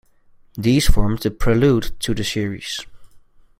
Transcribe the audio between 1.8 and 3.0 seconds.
to the series.